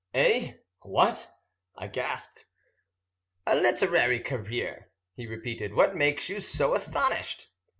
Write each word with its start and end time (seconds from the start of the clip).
"Eh? 0.15 0.53
What?" 0.81 1.29
I 1.77 1.85
gasped. 1.85 2.47
"A 3.45 3.55
literary 3.55 4.19
career," 4.19 4.89
he 5.13 5.27
repeated. 5.27 5.75
"What 5.75 5.95
makes 5.95 6.27
you 6.27 6.39
so 6.39 6.73
astonished?" 6.73 7.49